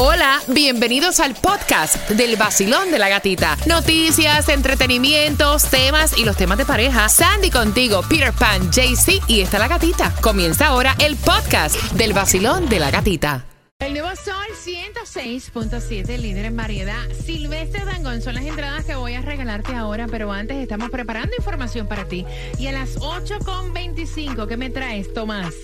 Hola, 0.00 0.40
bienvenidos 0.46 1.18
al 1.18 1.34
podcast 1.34 2.08
del 2.10 2.36
vacilón 2.36 2.92
de 2.92 3.00
la 3.00 3.08
gatita. 3.08 3.56
Noticias, 3.66 4.48
entretenimientos, 4.48 5.64
temas 5.64 6.16
y 6.16 6.24
los 6.24 6.36
temas 6.36 6.56
de 6.56 6.64
pareja. 6.64 7.08
Sandy 7.08 7.50
contigo, 7.50 8.02
Peter 8.08 8.32
Pan, 8.32 8.70
JC 8.70 9.20
y 9.26 9.40
está 9.40 9.58
la 9.58 9.66
gatita. 9.66 10.14
Comienza 10.20 10.68
ahora 10.68 10.94
el 11.00 11.16
podcast 11.16 11.74
del 11.94 12.12
vacilón 12.12 12.68
de 12.68 12.78
la 12.78 12.92
gatita. 12.92 13.44
El 13.80 13.94
nuevo 13.94 14.10
Sol 14.14 14.46
106.7, 14.64 16.16
líder 16.16 16.44
en 16.44 16.56
variedad. 16.56 17.02
Silvestre 17.26 17.84
Dangón 17.84 18.22
son 18.22 18.36
las 18.36 18.44
entradas 18.44 18.84
que 18.84 18.94
voy 18.94 19.14
a 19.14 19.22
regalarte 19.22 19.74
ahora, 19.74 20.06
pero 20.08 20.30
antes 20.30 20.58
estamos 20.58 20.90
preparando 20.90 21.34
información 21.36 21.88
para 21.88 22.04
ti. 22.04 22.24
Y 22.56 22.68
a 22.68 22.72
las 22.72 23.00
8.25, 23.00 24.46
¿qué 24.46 24.56
me 24.56 24.70
traes, 24.70 25.12
Tomás? 25.12 25.54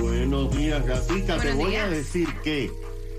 Buenos 0.00 0.56
días, 0.56 0.86
gatita. 0.86 1.36
Te 1.38 1.52
voy 1.54 1.74
a 1.74 1.88
decir 1.88 2.28
que 2.44 2.70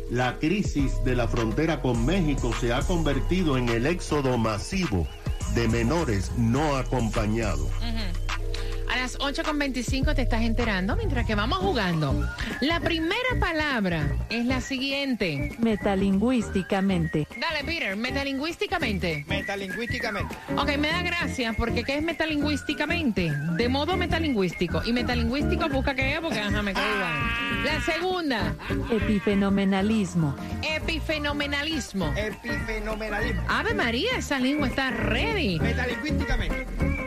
la 0.09 0.37
crisis 0.39 1.03
de 1.03 1.15
la 1.15 1.27
frontera 1.27 1.81
con 1.81 2.05
México 2.05 2.51
se 2.59 2.73
ha 2.73 2.81
convertido 2.81 3.57
en 3.57 3.69
el 3.69 3.85
éxodo 3.85 4.37
masivo 4.37 5.07
de 5.53 5.67
menores 5.67 6.31
no 6.37 6.75
acompañados. 6.75 7.69
Las 9.05 9.19
8.25 9.19 10.15
te 10.15 10.23
estás 10.23 10.41
enterando 10.41 10.95
mientras 10.95 11.27
que 11.27 11.35
vamos 11.35 11.59
jugando. 11.59 12.27
La 12.61 12.79
primera 12.79 13.39
palabra 13.39 14.07
es 14.31 14.47
la 14.47 14.61
siguiente. 14.61 15.55
Metalingüísticamente. 15.59 17.27
Dale, 17.39 17.63
Peter, 17.63 17.95
metalingüísticamente. 17.95 19.23
Metalingüísticamente. 19.27 20.35
Ok, 20.57 20.77
me 20.79 20.87
da 20.87 21.03
gracia 21.03 21.53
porque 21.55 21.83
¿qué 21.83 21.97
es 21.97 22.01
metalingüísticamente? 22.03 23.31
De 23.57 23.69
modo 23.69 23.95
metalingüístico. 23.95 24.81
Y 24.83 24.91
metalingüístico 24.91 25.69
busca 25.69 25.93
qué 25.93 26.15
es 26.15 26.19
porque 26.19 26.39
ajá, 26.39 26.63
me 26.63 26.73
cae 26.73 26.91
igual. 26.95 27.63
La 27.63 27.81
segunda, 27.81 28.55
Epifenomenalismo. 28.89 30.35
epifenomenalismo. 30.63 32.11
Epifenomenalismo. 32.17 33.43
Ave 33.49 33.75
María, 33.75 34.17
esa 34.17 34.39
lengua 34.39 34.67
está 34.67 34.89
ready. 34.89 35.59
Metalingüísticamente. 35.59 37.04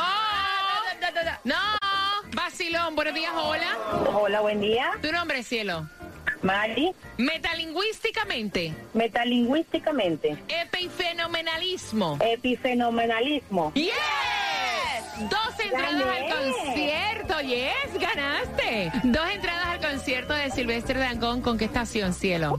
No. 1.44 1.56
Vacilón, 2.36 2.96
buenos 2.96 3.14
días, 3.14 3.32
hola. 3.34 3.78
Hola, 4.14 4.42
buen 4.42 4.60
día. 4.60 4.92
Tu 5.02 5.10
nombre, 5.12 5.42
cielo. 5.42 5.88
Mari, 6.42 6.92
Metalingüísticamente. 7.18 8.74
metalingüísticamente, 8.94 10.38
Epifenomenalismo. 10.50 12.18
epifenomenalismo. 12.20 13.72
¡Yes! 13.74 13.94
Dos 15.30 15.60
entradas 15.64 15.94
al 15.94 16.30
concierto. 16.30 17.15
¡Yes! 17.28 18.00
¡Ganaste! 18.00 18.92
Dos 19.04 19.30
entradas 19.30 19.68
al 19.68 19.80
concierto 19.80 20.34
de 20.34 20.50
Silvestre 20.52 21.00
Dangón. 21.00 21.42
¿Con 21.42 21.58
qué 21.58 21.66
estación, 21.66 22.14
cielo? 22.14 22.58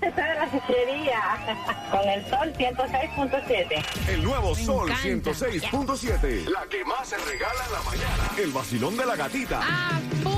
Esa 0.00 0.22
de 0.22 0.34
la 0.34 0.48
sillería. 0.50 1.20
Con 1.90 2.08
el 2.08 2.24
sol 2.28 2.52
106.7. 2.56 3.84
El 4.08 4.22
nuevo 4.22 4.54
Me 4.54 4.64
Sol 4.64 4.90
encanta. 4.90 5.30
106.7. 5.32 6.48
La 6.50 6.66
que 6.68 6.84
más 6.84 7.08
se 7.08 7.16
regala 7.16 7.64
en 7.66 7.72
la 7.72 7.82
mañana. 7.82 8.30
El 8.36 8.52
vacilón 8.52 8.96
de 8.96 9.06
la 9.06 9.16
gatita. 9.16 9.60
Apunta, 9.60 10.37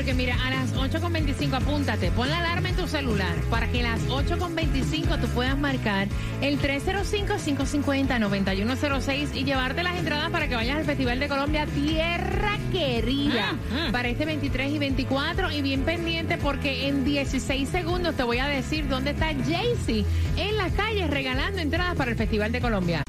porque 0.00 0.14
mira, 0.14 0.34
a 0.42 0.48
las 0.48 0.74
8.25 0.76 1.52
apúntate. 1.52 2.10
Pon 2.10 2.30
la 2.30 2.38
alarma 2.38 2.70
en 2.70 2.76
tu 2.76 2.88
celular 2.88 3.36
para 3.50 3.70
que 3.70 3.80
a 3.80 3.82
las 3.82 4.00
8.25 4.08 5.20
tú 5.20 5.26
puedas 5.34 5.58
marcar 5.58 6.08
el 6.40 6.58
305-550-9106 6.58 9.34
y 9.34 9.44
llevarte 9.44 9.82
las 9.82 9.98
entradas 9.98 10.30
para 10.30 10.48
que 10.48 10.54
vayas 10.54 10.78
al 10.78 10.86
Festival 10.86 11.20
de 11.20 11.28
Colombia 11.28 11.66
Tierra 11.66 12.58
Querida 12.72 13.58
para 13.92 14.08
este 14.08 14.24
23 14.24 14.72
y 14.72 14.78
24. 14.78 15.50
Y 15.50 15.60
bien 15.60 15.82
pendiente 15.82 16.38
porque 16.38 16.88
en 16.88 17.04
16 17.04 17.68
segundos 17.68 18.14
te 18.14 18.22
voy 18.22 18.38
a 18.38 18.46
decir 18.46 18.88
dónde 18.88 19.10
está 19.10 19.34
Jaycee 19.34 20.06
en 20.38 20.56
las 20.56 20.72
calles 20.72 21.10
regalando 21.10 21.60
entradas 21.60 21.94
para 21.94 22.12
el 22.12 22.16
Festival 22.16 22.52
de 22.52 22.62
Colombia. 22.62 23.02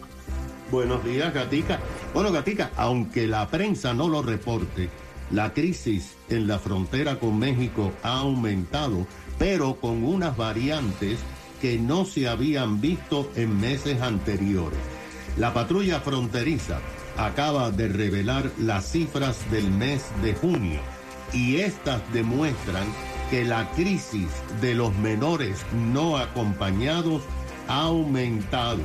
Buenos 0.71 1.05
días, 1.05 1.31
Gatica. 1.31 1.79
Bueno, 2.15 2.31
Gatica, 2.31 2.71
aunque 2.77 3.27
la 3.27 3.47
prensa 3.47 3.93
no 3.93 4.09
lo 4.09 4.23
reporte, 4.23 4.89
la 5.29 5.53
crisis 5.53 6.15
en 6.29 6.47
la 6.47 6.57
frontera 6.57 7.19
con 7.19 7.37
México 7.37 7.93
ha 8.01 8.21
aumentado, 8.21 9.05
pero 9.37 9.75
con 9.75 10.03
unas 10.03 10.35
variantes 10.35 11.19
que 11.61 11.77
no 11.77 12.05
se 12.05 12.27
habían 12.27 12.81
visto 12.81 13.31
en 13.35 13.61
meses 13.61 14.01
anteriores. 14.01 14.79
La 15.37 15.53
patrulla 15.53 15.99
fronteriza 15.99 16.79
acaba 17.17 17.69
de 17.69 17.87
revelar 17.87 18.49
las 18.57 18.91
cifras 18.91 19.37
del 19.51 19.69
mes 19.69 20.03
de 20.23 20.33
junio 20.33 20.81
y 21.33 21.57
estas 21.57 22.01
demuestran 22.13 22.87
que 23.29 23.43
la 23.45 23.69
crisis 23.71 24.29
de 24.61 24.73
los 24.75 24.95
menores 24.97 25.65
no 25.73 26.17
acompañados 26.17 27.23
ha 27.67 27.81
aumentado. 27.83 28.81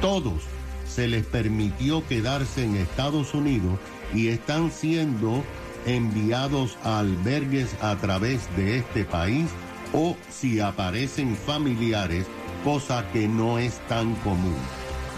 Todos 0.00 0.44
se 0.88 1.08
les 1.08 1.26
permitió 1.26 2.06
quedarse 2.06 2.62
en 2.64 2.76
Estados 2.76 3.34
Unidos 3.34 3.80
y 4.14 4.28
están 4.28 4.70
siendo 4.70 5.42
enviados 5.86 6.78
a 6.84 7.00
albergues 7.00 7.74
a 7.82 7.96
través 7.96 8.48
de 8.56 8.78
este 8.78 9.04
país 9.04 9.48
o 9.92 10.16
si 10.30 10.60
aparecen 10.60 11.34
familiares, 11.34 12.26
cosa 12.62 13.10
que 13.12 13.26
no 13.26 13.58
es 13.58 13.80
tan 13.88 14.14
común. 14.16 14.54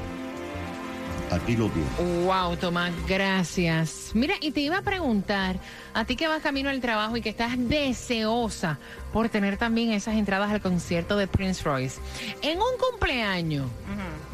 Aquí 1.32 1.56
lo 1.56 1.70
tienen. 1.70 2.26
Wow, 2.26 2.58
Tomás, 2.58 2.92
gracias. 3.08 4.12
Mira, 4.16 4.34
y 4.42 4.52
te 4.52 4.62
iba 4.62 4.80
a 4.80 4.82
preguntar, 4.82 5.58
a 5.94 6.04
ti 6.04 6.16
que 6.16 6.28
vas 6.28 6.42
camino 6.42 6.70
al 6.70 6.82
trabajo 6.82 7.18
y 7.18 7.22
que 7.22 7.30
estás 7.30 7.52
deseosa 7.56 8.80
por 9.14 9.30
tener 9.30 9.58
también 9.58 9.92
esas 9.92 10.16
entradas 10.16 10.52
al 10.52 10.62
concierto 10.62 11.18
de 11.18 11.28
Prince 11.28 11.64
Royce. 11.64 12.00
En 12.42 12.58
un 12.58 12.78
cumpleaños, 12.90 13.68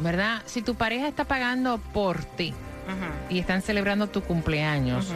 ¿verdad? 0.00 0.42
Si 0.46 0.62
tu 0.62 0.74
pareja 0.74 1.08
está 1.08 1.24
pagando 1.24 1.78
por 1.92 2.24
ti 2.24 2.54
y 3.28 3.40
están 3.40 3.60
celebrando 3.60 4.08
tu 4.08 4.22
cumpleaños, 4.22 5.08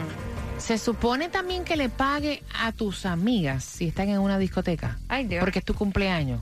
¿se 0.59 0.77
supone 0.77 1.29
también 1.29 1.63
que 1.63 1.77
le 1.77 1.89
pague 1.89 2.43
a 2.59 2.71
tus 2.73 3.07
amigas 3.07 3.63
si 3.63 3.87
están 3.87 4.09
en 4.09 4.19
una 4.19 4.37
discoteca? 4.37 4.99
Ay, 5.09 5.25
Dios. 5.25 5.39
Porque 5.39 5.59
es 5.59 5.65
tu 5.65 5.73
cumpleaños. 5.73 6.41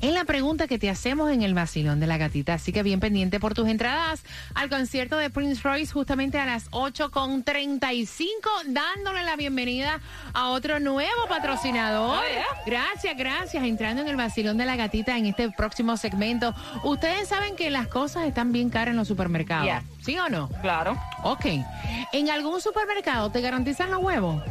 Es 0.00 0.12
la 0.12 0.24
pregunta 0.24 0.66
que 0.66 0.78
te 0.78 0.90
hacemos 0.90 1.30
en 1.30 1.42
el 1.42 1.54
vacilón 1.54 2.00
de 2.00 2.06
la 2.06 2.18
gatita, 2.18 2.54
así 2.54 2.72
que 2.72 2.82
bien 2.82 3.00
pendiente 3.00 3.40
por 3.40 3.54
tus 3.54 3.68
entradas 3.68 4.22
al 4.54 4.68
concierto 4.68 5.16
de 5.16 5.30
Prince 5.30 5.60
Royce 5.62 5.92
justamente 5.92 6.38
a 6.38 6.46
las 6.46 6.70
8.35, 6.70 8.24
dándole 8.66 9.24
la 9.24 9.36
bienvenida 9.36 10.00
a 10.32 10.48
otro 10.48 10.80
nuevo 10.80 11.26
patrocinador. 11.28 12.22
Gracias, 12.66 13.16
gracias. 13.16 13.64
Entrando 13.64 14.02
en 14.02 14.08
el 14.08 14.16
vacilón 14.16 14.58
de 14.58 14.66
la 14.66 14.76
gatita 14.76 15.16
en 15.16 15.26
este 15.26 15.50
próximo 15.50 15.96
segmento. 15.96 16.54
Ustedes 16.84 17.28
saben 17.28 17.56
que 17.56 17.70
las 17.70 17.88
cosas 17.88 18.26
están 18.26 18.52
bien 18.52 18.70
caras 18.70 18.92
en 18.92 18.96
los 18.96 19.08
supermercados. 19.08 19.64
Yeah. 19.64 19.82
¿Sí 20.02 20.18
o 20.18 20.28
no? 20.28 20.48
Claro. 20.62 20.98
Ok. 21.22 21.46
¿En 22.12 22.30
algún 22.30 22.60
supermercado 22.60 23.30
te 23.30 23.40
garantizan 23.40 23.90
los 23.90 24.02
huevos? 24.02 24.42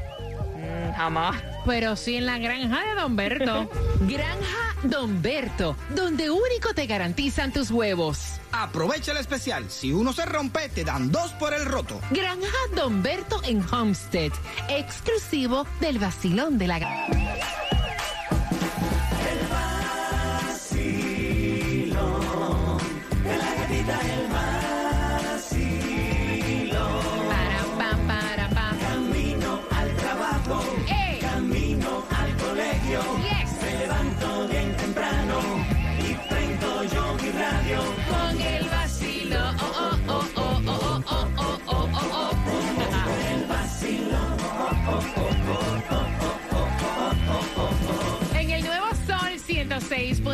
Jamás. 0.95 1.41
Pero 1.65 1.95
sí 1.95 2.15
en 2.17 2.25
la 2.25 2.37
granja 2.37 2.79
de 2.83 3.01
Don 3.01 3.15
Berto. 3.15 3.69
granja 4.01 4.75
Don 4.83 5.21
Berto, 5.21 5.75
donde 5.95 6.29
único 6.29 6.73
te 6.73 6.85
garantizan 6.87 7.51
tus 7.51 7.69
huevos. 7.71 8.39
Aprovecha 8.51 9.11
el 9.11 9.17
especial. 9.17 9.69
Si 9.69 9.91
uno 9.91 10.11
se 10.13 10.25
rompe, 10.25 10.69
te 10.69 10.83
dan 10.83 11.11
dos 11.11 11.31
por 11.33 11.53
el 11.53 11.65
roto. 11.65 11.99
Granja 12.11 12.47
Don 12.75 13.03
Berto 13.03 13.41
en 13.43 13.63
Homestead, 13.71 14.31
exclusivo 14.69 15.67
del 15.81 15.99
vacilón 15.99 16.57
de 16.57 16.67
la 16.67 16.79
Ga- 16.79 17.38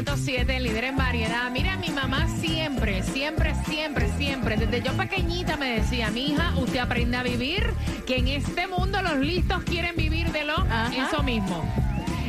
106.7, 0.03 0.59
líder 0.59 0.83
en 0.83 0.97
variedad. 0.97 1.49
Mira, 1.51 1.77
mi 1.77 1.87
mamá 1.87 2.27
siempre, 2.41 3.01
siempre, 3.01 3.53
siempre, 3.65 4.09
siempre, 4.17 4.57
desde 4.57 4.81
yo 4.81 4.91
pequeñita 4.97 5.55
me 5.55 5.79
decía, 5.79 6.11
mi 6.11 6.31
hija, 6.31 6.53
usted 6.57 6.79
aprende 6.79 7.15
a 7.15 7.23
vivir, 7.23 7.63
que 8.05 8.17
en 8.17 8.27
este 8.27 8.67
mundo 8.67 9.01
los 9.01 9.17
listos 9.19 9.63
quieren 9.63 9.95
vivir 9.95 10.33
de 10.33 10.43
lo 10.43 10.57
Ajá. 10.57 10.91
eso 10.93 11.23
mismo. 11.23 11.63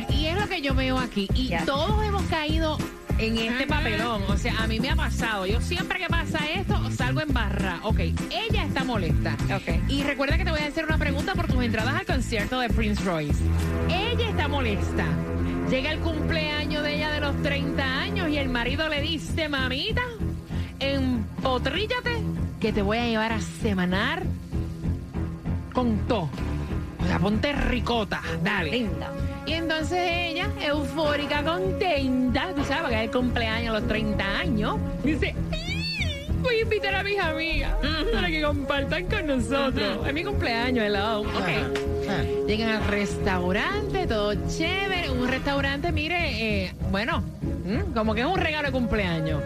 Y 0.09 0.27
es 0.27 0.39
lo 0.39 0.47
que 0.47 0.61
yo 0.61 0.75
veo 0.75 0.97
aquí. 0.97 1.27
Y 1.35 1.53
todos 1.65 2.05
hemos 2.05 2.23
caído 2.23 2.77
en 3.17 3.37
este 3.37 3.67
papelón. 3.67 4.23
O 4.29 4.37
sea, 4.37 4.63
a 4.63 4.67
mí 4.67 4.79
me 4.79 4.89
ha 4.89 4.95
pasado. 4.95 5.45
Yo 5.45 5.59
siempre 5.59 5.99
que 5.99 6.07
pasa 6.07 6.39
esto, 6.49 6.89
salgo 6.91 7.19
en 7.19 7.33
barra. 7.33 7.81
Ok, 7.83 7.99
ella 7.99 8.63
está 8.63 8.85
molesta. 8.85 9.35
Ok. 9.53 9.89
Y 9.89 10.03
recuerda 10.03 10.37
que 10.37 10.45
te 10.45 10.51
voy 10.51 10.61
a 10.61 10.67
hacer 10.67 10.85
una 10.85 10.97
pregunta 10.97 11.35
por 11.35 11.47
tus 11.47 11.61
entradas 11.61 11.95
al 11.95 12.05
concierto 12.05 12.61
de 12.61 12.69
Prince 12.69 13.03
Royce. 13.03 13.43
Ella 13.89 14.29
está 14.29 14.47
molesta. 14.47 15.05
Llega 15.69 15.91
el 15.91 15.99
cumpleaños 15.99 16.81
de 16.83 16.95
ella 16.95 17.11
de 17.11 17.19
los 17.19 17.41
30 17.43 17.83
años 17.83 18.29
y 18.29 18.37
el 18.37 18.47
marido 18.47 18.87
le 18.87 19.01
dice, 19.01 19.49
mamita, 19.49 20.01
empotríllate 20.79 22.21
que 22.61 22.71
te 22.71 22.81
voy 22.81 22.97
a 22.97 23.05
llevar 23.05 23.33
a 23.33 23.41
semanar 23.41 24.23
con 25.73 25.97
todo. 26.07 26.29
O 27.01 27.05
sea, 27.05 27.19
ponte 27.19 27.51
ricota, 27.51 28.21
dale. 28.43 28.71
Linda. 28.71 29.11
Y 29.45 29.53
entonces 29.53 29.99
ella, 30.01 30.49
eufórica, 30.61 31.43
contenta, 31.43 32.53
tú 32.55 32.63
sabes 32.63 32.89
que 32.89 32.95
es 32.95 33.01
el 33.03 33.11
cumpleaños 33.11 33.75
a 33.75 33.79
los 33.79 33.87
30 33.87 34.39
años, 34.39 34.77
dice, 35.03 35.35
"Ay, 35.51 36.27
voy 36.41 36.55
a 36.55 36.61
invitar 36.61 36.95
a 36.95 37.03
mis 37.03 37.19
amigas 37.19 37.73
para 38.13 38.27
que 38.27 38.41
compartan 38.41 39.05
con 39.05 39.27
nosotros. 39.27 40.07
Es 40.07 40.13
mi 40.13 40.23
cumpleaños, 40.23 40.85
hello. 40.85 41.21
Ok. 41.21 41.96
Llegan 42.47 42.69
al 42.69 42.87
restaurante, 42.87 44.07
todo 44.07 44.33
chévere. 44.47 45.09
Un 45.09 45.27
restaurante, 45.27 45.91
mire, 45.91 46.65
eh, 46.65 46.73
bueno, 46.91 47.21
mm, 47.41 47.93
como 47.93 48.15
que 48.15 48.21
es 48.21 48.27
un 48.27 48.37
regalo 48.37 48.67
de 48.67 48.71
cumpleaños. 48.71 49.43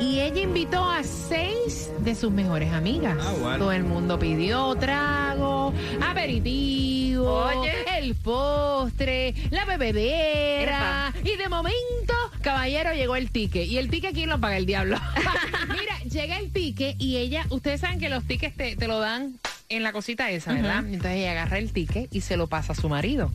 Y 0.00 0.20
ella 0.20 0.42
invitó 0.42 0.88
a 0.88 1.02
seis 1.02 1.90
de 1.98 2.14
sus 2.14 2.30
mejores 2.30 2.72
amigas. 2.72 3.16
Ah, 3.20 3.34
bueno. 3.40 3.58
Todo 3.58 3.72
el 3.72 3.82
mundo 3.82 4.16
pidió 4.16 4.76
trago, 4.76 5.72
aperitivo, 6.00 7.46
Oye. 7.46 7.72
el 7.98 8.14
postre, 8.14 9.34
la 9.50 9.64
bebedera. 9.64 11.12
Y 11.24 11.36
de 11.36 11.48
momento, 11.48 12.14
caballero, 12.42 12.92
llegó 12.92 13.16
el 13.16 13.32
ticket. 13.32 13.66
¿Y 13.66 13.78
el 13.78 13.90
ticket 13.90 14.14
quién 14.14 14.28
lo 14.28 14.38
paga? 14.38 14.56
El 14.56 14.66
diablo. 14.66 14.98
Mira, 15.68 15.98
llega 16.08 16.38
el 16.38 16.52
ticket 16.52 16.94
y 17.00 17.16
ella, 17.16 17.44
ustedes 17.50 17.80
saben 17.80 17.98
que 17.98 18.08
los 18.08 18.22
tickets 18.22 18.56
te, 18.56 18.76
te 18.76 18.86
lo 18.86 19.00
dan 19.00 19.34
en 19.68 19.82
la 19.82 19.92
cosita 19.92 20.30
esa, 20.30 20.52
¿verdad? 20.52 20.78
Entonces 20.78 21.12
ella 21.18 21.32
agarra 21.32 21.58
el 21.58 21.72
ticket 21.72 22.14
y 22.14 22.20
se 22.20 22.36
lo 22.36 22.46
pasa 22.46 22.72
a 22.72 22.76
su 22.76 22.88
marido. 22.88 23.30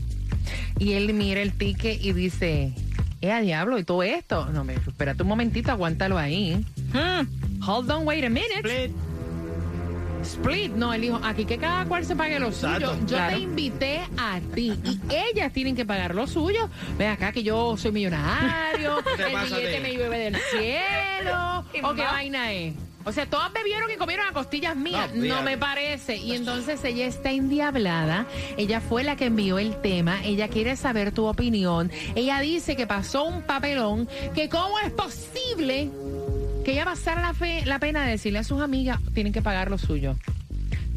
Y 0.80 0.94
él 0.94 1.14
mira 1.14 1.42
el 1.42 1.54
ticket 1.54 2.04
y 2.04 2.14
dice, 2.14 2.74
¡eh, 3.22 3.32
a 3.32 3.42
diablo! 3.42 3.78
¿Y 3.78 3.84
todo 3.84 4.04
esto? 4.04 4.48
No, 4.48 4.64
me, 4.64 4.74
espérate 4.74 5.24
un 5.24 5.30
momentito, 5.30 5.72
aguántalo 5.72 6.18
ahí. 6.18 6.66
Hmm, 6.92 7.64
Hold 7.68 7.92
on, 7.92 8.08
wait 8.08 8.26
a 8.26 8.30
minute. 8.30 8.60
Split. 8.60 8.92
Split, 10.24 10.72
no, 10.72 10.94
él 10.94 11.02
dijo, 11.02 11.20
aquí 11.22 11.44
que 11.46 11.58
cada 11.58 11.86
cual 11.86 12.06
se 12.06 12.16
pague 12.16 12.40
lo 12.40 12.48
Exacto, 12.48 12.94
suyo. 12.94 13.00
Yo 13.02 13.18
claro. 13.18 13.36
te 13.36 13.42
invité 13.42 14.02
a 14.18 14.40
ti 14.56 14.74
y 14.86 15.00
ellas 15.14 15.52
tienen 15.52 15.76
que 15.76 15.86
pagar 15.86 16.16
lo 16.16 16.28
suyo. 16.28 16.70
Ve 16.98 17.08
acá 17.08 17.32
que 17.34 17.44
yo 17.44 17.76
soy 17.78 17.92
millonario, 17.92 19.00
el 19.18 19.50
billete 19.50 19.80
me 19.82 19.94
llueve 19.94 20.18
del 20.18 20.38
cielo. 20.52 21.66
¿O 21.84 21.94
qué 21.94 22.04
vaina 22.04 22.54
es? 22.54 22.74
O 23.06 23.12
sea, 23.12 23.26
todas 23.26 23.52
bebieron 23.54 23.90
y 23.92 23.96
comieron 23.98 24.26
a 24.28 24.32
costillas 24.32 24.76
mías. 24.76 25.10
No, 25.14 25.42
me 25.44 25.58
parece. 25.58 26.16
Y 26.18 26.34
entonces 26.36 26.84
ella 26.84 27.06
está 27.06 27.32
endiablada. 27.32 28.26
Ella 28.58 28.80
fue 28.82 29.04
la 29.04 29.16
que 29.16 29.26
envió 29.26 29.60
el 29.60 29.80
tema. 29.82 30.24
Ella 30.24 30.48
quiere 30.48 30.76
saber 30.76 31.12
tu 31.12 31.26
opinión. 31.26 31.92
Ella 32.16 32.40
dice 32.40 32.76
que 32.76 32.88
pasó 32.88 33.24
un 33.26 33.42
papelón. 33.44 34.08
Que 34.34 34.50
cómo 34.50 34.80
es 34.80 34.92
posible 34.92 35.90
que 36.64 36.72
ella 36.72 36.86
pasara 36.86 37.22
la, 37.22 37.34
fe- 37.34 37.66
la 37.66 37.80
pena 37.80 38.06
de 38.06 38.12
decirle 38.12 38.40
a 38.40 38.44
sus 38.44 38.62
amigas, 38.62 39.00
tienen 39.14 39.34
que 39.34 39.42
pagar 39.42 39.70
lo 39.70 39.78
suyo. 39.78 40.16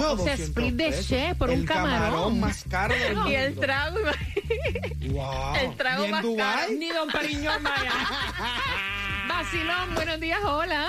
Yo, 0.00 0.12
o 0.12 0.16
sea, 0.18 0.36
200 0.36 0.40
split 0.48 0.74
de 0.74 1.00
chef 1.02 1.36
por 1.38 1.50
el 1.50 1.60
un 1.60 1.66
camarón. 1.66 2.40
más 2.40 2.64
caro 2.68 2.94
del 2.94 3.14
mundo. 3.16 3.30
Y 3.30 3.34
el 3.34 3.54
trago, 3.58 3.96
Wow. 5.10 5.54
el 5.56 5.76
trago 5.76 6.02
¿Y 6.02 6.04
en 6.06 6.10
más 6.10 6.20
caro. 6.20 6.32
Dubái? 6.32 6.76
Ni 6.76 6.88
Don 6.90 7.08
Periñón 7.08 7.62
vaya. 7.62 7.92
Vacilón, 9.28 9.94
buenos 9.94 10.20
días, 10.20 10.40
hola. 10.44 10.86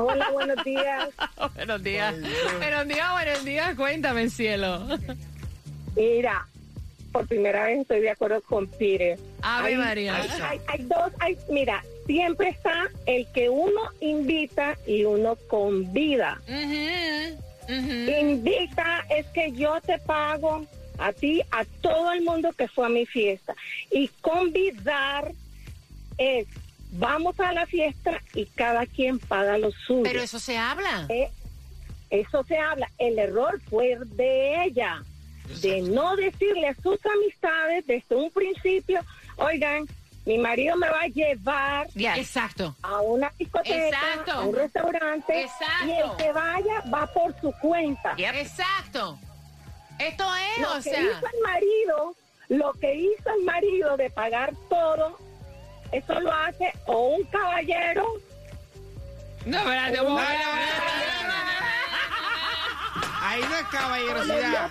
Hola, 0.00 0.30
buenos 0.30 0.64
días. 0.64 1.08
buenos 1.56 1.82
días. 1.82 2.14
Buenos 2.58 2.86
días, 2.88 3.12
buenos 3.12 3.44
días. 3.44 3.74
Cuéntame, 3.76 4.30
cielo. 4.30 4.86
Mira, 5.96 6.46
por 7.10 7.26
primera 7.26 7.64
vez 7.64 7.80
estoy 7.80 8.00
de 8.02 8.10
acuerdo 8.10 8.40
con 8.42 8.68
Peter. 8.68 9.18
Ave 9.42 9.70
Hay- 9.70 9.76
María. 9.76 10.14
Hay, 10.16 10.28
hay- 10.40 10.60
hay 10.68 10.82
dos, 10.84 11.12
hay, 11.18 11.36
mira, 11.50 11.82
siempre 12.06 12.50
está 12.50 12.88
el 13.06 13.26
que 13.32 13.48
uno 13.48 13.80
invita 14.00 14.76
y 14.86 15.02
uno 15.04 15.36
convida. 15.48 16.40
Invita 17.68 19.04
es 19.10 19.26
que 19.26 19.50
yo 19.52 19.80
te 19.80 19.98
pago 19.98 20.64
a 20.98 21.12
ti, 21.12 21.42
a 21.50 21.64
todo 21.80 22.12
el 22.12 22.22
mundo 22.22 22.52
que 22.52 22.68
fue 22.68 22.86
a 22.86 22.88
mi 22.88 23.04
fiesta. 23.04 23.54
Y 23.90 24.08
convidar 24.20 25.32
es, 26.18 26.46
vamos 26.92 27.38
a 27.40 27.52
la 27.52 27.66
fiesta 27.66 28.20
y 28.34 28.46
cada 28.46 28.86
quien 28.86 29.18
paga 29.18 29.58
lo 29.58 29.70
suyo. 29.72 30.02
Pero 30.04 30.22
eso 30.22 30.38
se 30.38 30.56
habla. 30.58 31.06
Eh, 31.08 31.30
eso 32.10 32.44
se 32.44 32.56
habla. 32.58 32.90
El 32.98 33.18
error 33.18 33.60
fue 33.68 33.98
de 34.04 34.64
ella, 34.64 35.02
de 35.62 35.82
no 35.82 36.16
decirle 36.16 36.68
a 36.68 36.74
sus 36.74 36.98
amistades 37.06 37.86
desde 37.86 38.14
un 38.14 38.30
principio, 38.30 39.00
oigan, 39.36 39.86
mi 40.24 40.36
marido 40.36 40.76
me 40.76 40.88
va 40.90 41.02
a 41.02 41.06
llevar 41.08 41.88
Exacto. 41.94 42.76
a 42.82 43.00
una 43.00 43.32
discoteca, 43.38 43.88
Exacto. 43.88 44.32
a 44.32 44.40
un 44.44 44.54
restaurante, 44.54 45.42
Exacto. 45.42 45.86
y 45.86 45.90
el 45.92 46.16
que 46.18 46.32
vaya 46.32 46.82
va 46.92 47.06
por 47.06 47.34
su 47.40 47.50
cuenta. 47.62 48.14
Exacto. 48.18 49.18
Esto 49.98 50.24
es, 50.36 50.60
Lo 50.62 50.72
o 50.72 50.76
que 50.76 50.82
sea. 50.82 51.00
hizo 51.02 51.26
el 51.26 51.42
marido, 51.42 52.14
lo 52.50 52.72
que 52.74 52.94
hizo 52.94 53.30
el 53.38 53.44
marido 53.44 53.96
de 53.96 54.10
pagar 54.10 54.52
todo, 54.68 55.18
eso 55.92 56.20
lo 56.20 56.32
hace 56.32 56.72
o 56.86 57.08
un 57.16 57.24
caballero 57.24 58.06
No, 59.44 59.58
espérate, 59.58 60.02
momento. 60.02 60.28
Ahí 63.20 63.40
no 63.42 63.56
es 63.56 63.66
caballerosidad. 63.68 64.70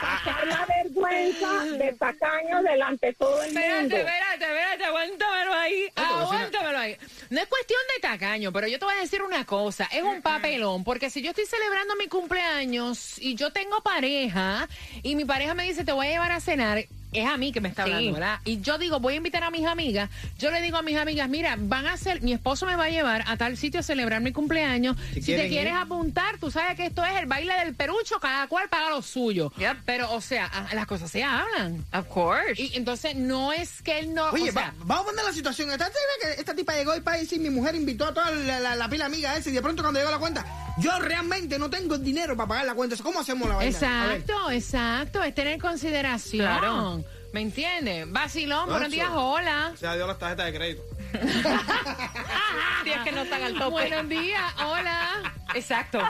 pasar 0.00 0.46
la 0.46 0.66
vergüenza 0.82 1.64
de 1.78 1.92
tacaño 1.94 2.62
delante 2.62 3.06
de 3.08 3.12
todo 3.14 3.42
el 3.42 3.48
Espérate, 3.48 3.80
mundo. 3.80 3.96
espérate, 3.96 4.44
espérate, 4.44 4.84
aguántamelo 4.84 5.53
ahí, 5.64 5.88
aguántamelo 5.96 6.78
ahí. 6.78 6.96
No 7.30 7.40
es 7.40 7.46
cuestión 7.46 7.80
de 7.96 8.00
tacaño, 8.08 8.52
pero 8.52 8.66
yo 8.68 8.78
te 8.78 8.84
voy 8.84 8.94
a 8.94 9.00
decir 9.00 9.22
una 9.22 9.44
cosa, 9.44 9.88
es 9.92 10.02
un 10.02 10.22
papelón, 10.22 10.84
porque 10.84 11.10
si 11.10 11.22
yo 11.22 11.30
estoy 11.30 11.46
celebrando 11.46 11.94
mi 11.96 12.06
cumpleaños 12.08 13.18
y 13.18 13.34
yo 13.34 13.50
tengo 13.52 13.80
pareja 13.82 14.68
y 15.02 15.16
mi 15.16 15.24
pareja 15.24 15.54
me 15.54 15.64
dice 15.64 15.84
te 15.84 15.92
voy 15.92 16.06
a 16.06 16.10
llevar 16.10 16.32
a 16.32 16.40
cenar, 16.40 16.84
es 17.12 17.26
a 17.28 17.36
mí 17.36 17.52
que 17.52 17.60
me 17.60 17.68
está 17.68 17.84
Sí. 17.84 17.92
hablando, 17.92 18.12
¿verdad? 18.14 18.40
Y 18.44 18.60
yo 18.60 18.76
digo, 18.76 18.98
voy 18.98 19.14
a 19.14 19.16
invitar 19.18 19.44
a 19.44 19.50
mis 19.52 19.64
amigas, 19.66 20.10
yo 20.36 20.50
le 20.50 20.60
digo 20.60 20.78
a 20.78 20.82
mis 20.82 20.96
amigas, 20.96 21.28
mira, 21.28 21.54
van 21.56 21.86
a 21.86 21.92
hacer, 21.92 22.22
mi 22.22 22.32
esposo 22.32 22.66
me 22.66 22.74
va 22.74 22.86
a 22.86 22.90
llevar 22.90 23.22
a 23.28 23.36
tal 23.36 23.56
sitio 23.56 23.78
a 23.78 23.82
celebrar 23.84 24.20
mi 24.20 24.32
cumpleaños, 24.32 24.96
Si 25.12 25.22
si, 25.22 25.36
te 25.36 25.48
quieres 25.48 25.74
ir. 25.74 25.78
apuntar, 25.78 26.38
tú 26.38 26.50
sabes 26.50 26.74
que 26.76 26.86
esto 26.86 27.04
es 27.04 27.14
el 27.16 27.26
baile 27.26 27.54
del 27.64 27.72
perucho, 27.76 28.18
cada 28.18 28.48
cual 28.48 28.68
paga 28.68 28.90
lo 28.90 29.00
suyo. 29.00 29.52
Yep. 29.58 29.76
Pero, 29.86 30.10
o 30.12 30.20
sea, 30.20 30.46
a- 30.46 30.74
las 30.74 30.86
cosas 30.88 31.08
se 31.08 31.22
hablan. 31.22 31.84
Of 31.92 32.06
course. 32.08 32.60
Y 32.60 32.72
entonces 32.74 33.14
no 33.14 33.52
es 33.52 33.80
que 33.82 34.00
él 34.00 34.12
no. 34.12 34.30
Oye, 34.30 34.50
o 34.50 34.52
sea, 34.52 34.62
va- 34.62 34.74
vamos 34.78 35.02
a 35.04 35.10
poner 35.10 35.24
la 35.24 35.32
situación. 35.32 35.53
Esta, 35.62 35.86
tipa 35.86 35.98
que- 36.22 36.40
esta 36.40 36.54
tipa 36.54 36.72
llegó 36.74 36.92
al 36.92 37.02
país 37.02 37.30
y 37.32 37.38
mi 37.38 37.50
mujer 37.50 37.74
invitó 37.74 38.06
a 38.06 38.14
toda 38.14 38.30
la, 38.30 38.60
la- 38.60 38.76
la 38.76 38.88
pila 38.88 39.06
amiga 39.06 39.36
esa 39.36 39.50
y 39.50 39.52
de 39.52 39.62
pronto 39.62 39.82
cuando 39.82 40.00
llegó 40.00 40.10
la 40.10 40.18
cuenta, 40.18 40.44
yo 40.78 40.98
realmente 40.98 41.58
no 41.58 41.70
tengo 41.70 41.94
el 41.94 42.04
dinero 42.04 42.36
para 42.36 42.48
pagar 42.48 42.66
la 42.66 42.74
cuenta. 42.74 42.96
¿Cómo 43.02 43.20
hacemos 43.20 43.48
la 43.48 43.56
vaina? 43.56 43.70
Exacto, 43.70 44.50
exacto. 44.50 45.22
Es 45.22 45.34
tener 45.34 45.58
consideración. 45.60 46.46
Claro. 46.46 47.02
¿Me 47.32 47.40
entiendes? 47.40 48.10
Vacilón, 48.12 48.68
buenos 48.68 48.90
días, 48.90 49.08
hola. 49.12 49.72
Se 49.78 49.86
dio 49.96 50.06
las 50.06 50.18
tarjetas 50.18 50.46
de 50.46 50.54
crédito. 50.54 50.82
Si 52.84 52.90
es 52.90 52.98
que 53.00 53.12
no 53.12 53.22
están 53.22 53.42
al 53.42 53.54
tope. 53.54 53.70
Buenos 53.70 54.08
días, 54.10 54.42
hola. 54.66 55.32
Exacto, 55.54 56.00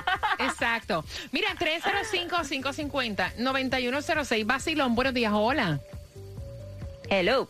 exacto. 0.41 1.05
Mira, 1.31 1.49
305-550-9106. 1.57 4.47
Vacilón, 4.47 4.95
buenos 4.95 5.15
días, 5.15 5.33
hola. 5.35 5.81
Hello. 7.09 7.49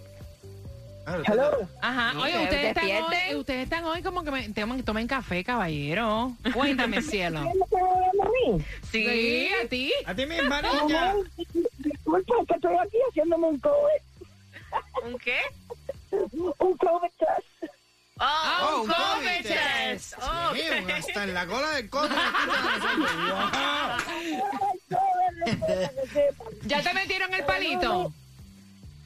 Hello. 1.06 1.68
Ajá, 1.82 2.18
oye, 2.18 2.42
ustedes 2.44 2.64
están, 2.68 2.84
hoy, 2.90 3.34
ustedes 3.36 3.64
están 3.64 3.84
hoy 3.84 4.02
como 4.02 4.24
que 4.24 4.30
me, 4.30 4.48
tomen, 4.50 4.82
tomen 4.84 5.06
café, 5.06 5.44
caballero. 5.44 6.32
Cuéntame, 6.54 7.02
cielo. 7.02 7.40
¿Quién 7.42 7.58
me 7.58 7.64
está 7.64 7.78
hablando 7.78 8.22
a 8.22 8.26
mí? 8.56 8.64
Sí, 8.90 9.48
a 9.62 9.68
ti. 9.68 9.92
A 10.06 10.14
ti 10.14 10.26
niña. 10.26 11.10
Amor, 11.10 11.26
Disculpa, 11.78 12.34
es 12.40 12.48
que 12.48 12.54
estoy 12.54 12.76
aquí 12.76 12.96
haciéndome 13.10 13.46
un 13.48 13.58
COVID, 13.60 15.04
¿Un 15.12 15.18
qué? 15.18 15.38
un 16.10 16.76
COVID 16.78 17.10
test. 17.18 17.72
Ah, 18.18 18.60
Oh, 18.70 18.82
un 18.82 18.86
COVID 18.88 18.96
COVID 18.96 19.42
test. 19.46 20.14
Sí, 20.14 20.60
Ok. 20.82 20.90
hasta 20.90 21.24
en 21.24 21.34
la 21.34 21.46
cola 21.46 21.70
del 21.72 21.90
coche. 21.90 22.14
¿Ya 26.64 26.82
te 26.82 26.94
metieron 26.94 27.34
el 27.34 27.44
palito? 27.44 28.12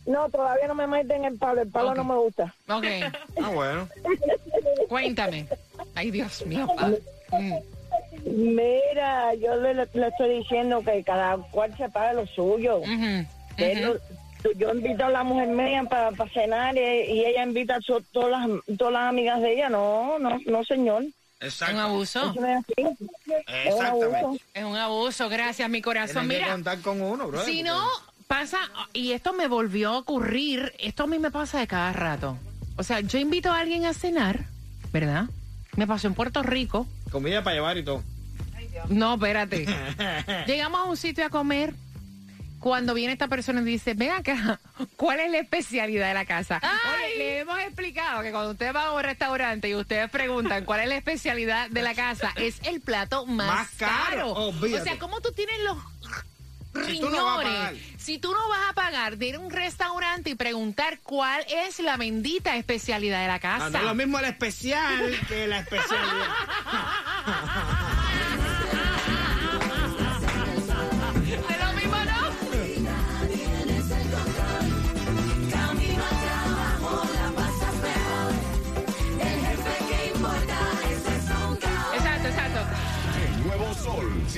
No, 0.08 0.28
todavía 0.30 0.66
no 0.68 0.74
me 0.74 0.86
meten 0.86 1.24
el 1.26 1.36
palo, 1.36 1.60
el 1.60 1.68
palo 1.70 1.94
no 1.94 2.02
me 2.04 2.14
gusta. 2.16 2.54
Ok, 2.68 2.84
Ah, 3.42 3.50
bueno. 3.52 3.88
cuéntame. 4.88 5.46
Ay, 5.94 6.10
Dios 6.10 6.44
mío. 6.46 6.66
pa. 6.76 6.88
Mm. 7.38 7.54
Mira, 8.24 9.34
yo 9.34 9.54
le, 9.56 9.74
le 9.74 10.06
estoy 10.08 10.38
diciendo 10.38 10.82
que 10.84 11.02
cada 11.04 11.36
cual 11.50 11.76
se 11.76 11.88
paga 11.88 12.12
lo 12.14 12.26
suyo. 12.26 12.80
Yo 14.56 14.70
invito 14.72 15.04
a 15.04 15.10
la 15.10 15.24
mujer 15.24 15.48
mía 15.48 15.82
para 15.90 16.12
cenar 16.32 16.76
y, 16.76 16.80
y 16.80 17.26
ella 17.26 17.42
invita 17.42 17.76
a 17.76 17.80
so- 17.80 18.00
todas, 18.12 18.48
las, 18.48 18.78
todas 18.78 18.92
las 18.92 19.08
amigas 19.08 19.40
de 19.42 19.52
ella. 19.54 19.68
No, 19.68 20.18
no, 20.18 20.38
no, 20.46 20.64
señor. 20.64 21.02
Un 21.02 21.12
Exacto. 21.40 21.78
abuso. 21.80 22.20
Eso 22.30 22.40
no 22.40 22.46
es 22.48 22.56
así. 22.58 22.74
Es 22.76 23.74
un 23.74 23.84
abuso. 23.84 24.06
Exactamente. 24.06 24.44
Es 24.54 24.64
un 24.64 24.76
abuso. 24.76 25.28
Gracias, 25.28 25.68
mi 25.68 25.82
corazón. 25.82 26.28
Que 26.28 26.34
Mira, 26.36 26.50
contar 26.52 26.80
con 26.80 27.00
uno, 27.02 27.26
bro. 27.28 27.42
si 27.44 27.62
no 27.62 27.84
pasa, 28.28 28.58
y 28.92 29.12
esto 29.12 29.32
me 29.32 29.48
volvió 29.48 29.90
a 29.90 29.98
ocurrir, 29.98 30.72
esto 30.78 31.04
a 31.04 31.06
mí 31.08 31.18
me 31.18 31.30
pasa 31.30 31.58
de 31.58 31.66
cada 31.66 31.92
rato. 31.92 32.38
O 32.76 32.84
sea, 32.84 33.00
yo 33.00 33.18
invito 33.18 33.50
a 33.50 33.58
alguien 33.58 33.86
a 33.86 33.94
cenar, 33.94 34.44
¿verdad? 34.92 35.24
Me 35.76 35.86
pasó 35.86 36.06
en 36.06 36.14
Puerto 36.14 36.42
Rico. 36.42 36.86
Comida 37.10 37.42
para 37.42 37.56
llevar 37.56 37.78
y 37.78 37.84
todo. 37.84 38.04
No, 38.88 39.14
espérate. 39.14 39.66
Llegamos 40.46 40.80
a 40.80 40.84
un 40.84 40.96
sitio 40.96 41.26
a 41.26 41.30
comer. 41.30 41.74
Cuando 42.60 42.92
viene 42.92 43.12
esta 43.12 43.28
persona 43.28 43.60
y 43.60 43.64
dice, 43.64 43.94
ven 43.94 44.10
acá, 44.10 44.58
¿cuál 44.96 45.20
es 45.20 45.30
la 45.30 45.38
especialidad 45.38 46.08
de 46.08 46.14
la 46.14 46.24
casa? 46.24 46.60
Oye, 46.60 47.16
le 47.16 47.38
hemos 47.38 47.56
explicado 47.60 48.20
que 48.22 48.32
cuando 48.32 48.50
usted 48.50 48.74
va 48.74 48.86
a 48.86 48.94
un 48.94 49.02
restaurante 49.04 49.68
y 49.68 49.76
ustedes 49.76 50.10
preguntan 50.10 50.64
cuál 50.64 50.80
es 50.80 50.88
la 50.88 50.96
especialidad 50.96 51.70
de 51.70 51.82
la 51.82 51.94
casa, 51.94 52.32
es 52.34 52.60
el 52.64 52.80
plato 52.80 53.26
más, 53.26 53.46
Más 53.46 53.70
caro, 53.76 54.32
O 54.32 54.52
sea, 54.82 54.98
¿cómo 54.98 55.20
tú 55.20 55.30
tienes 55.30 55.56
los 55.60 55.78
Si 56.86 57.00
tú 57.00 57.10
no 57.10 57.24
vas 57.24 57.38
a 57.38 57.42
pagar. 57.42 57.74
Si 57.96 58.18
tú 58.18 58.32
no 58.32 58.48
vas 58.48 58.70
a 58.70 58.72
pagar 58.72 59.18
de 59.18 59.26
ir 59.26 59.34
a 59.36 59.38
un 59.38 59.50
restaurante 59.50 60.30
y 60.30 60.34
preguntar 60.34 61.00
cuál 61.02 61.44
es 61.48 61.78
la 61.80 61.96
bendita 61.96 62.56
especialidad 62.56 63.20
de 63.22 63.28
la 63.28 63.38
casa. 63.38 63.66
Ah, 63.66 63.70
no 63.70 63.78
es 63.78 63.84
lo 63.84 63.94
mismo 63.94 64.18
el 64.18 64.26
especial 64.26 65.14
que 65.28 65.46
la 65.46 65.60
especialidad. 65.60 66.26